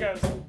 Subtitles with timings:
[0.00, 0.47] it goes.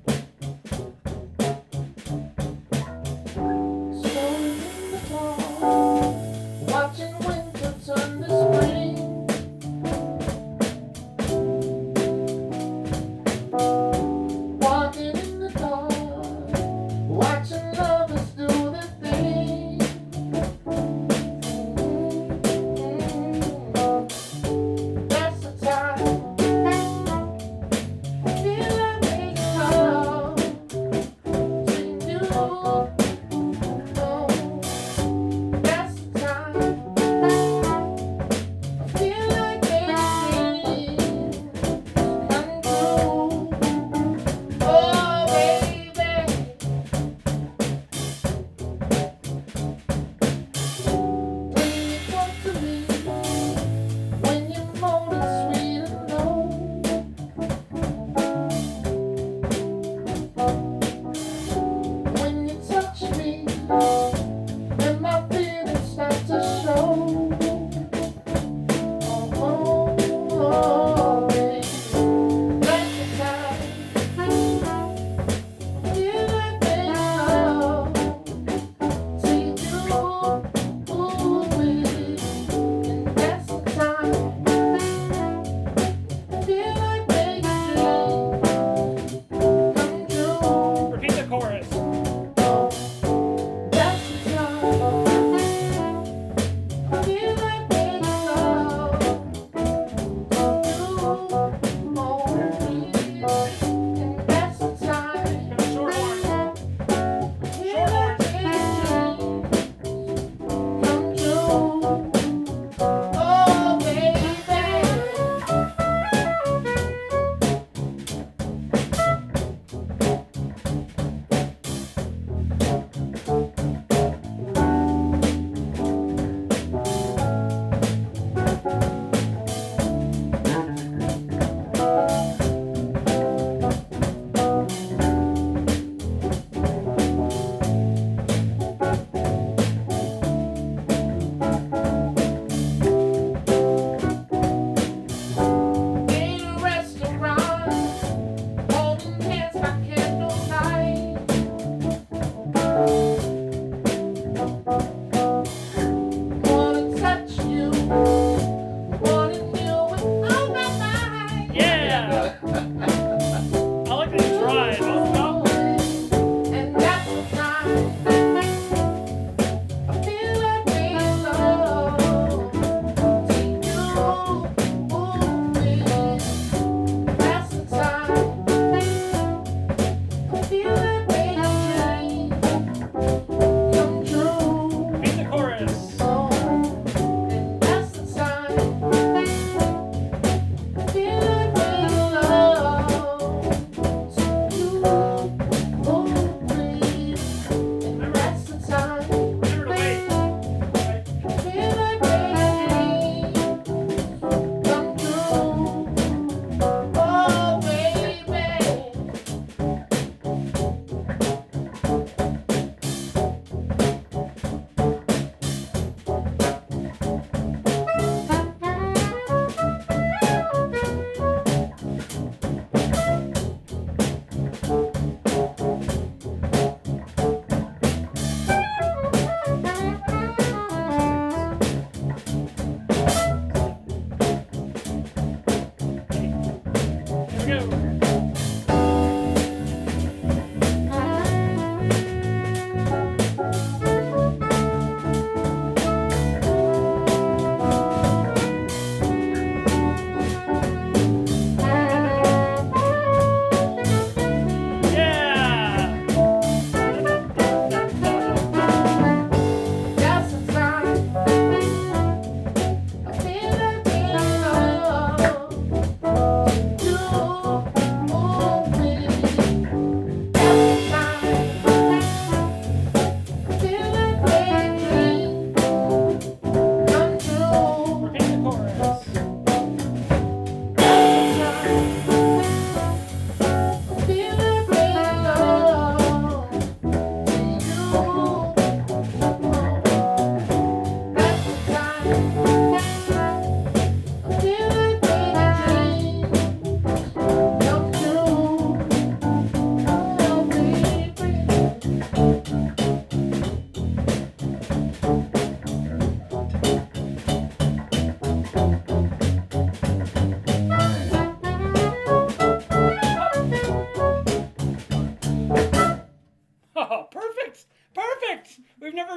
[237.49, 237.88] go.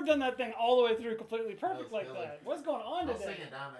[0.02, 2.16] Never done that thing all the way through completely perfect like good.
[2.16, 2.40] that.
[2.44, 3.24] What's going on I'll today?
[3.36, 3.70] sing it down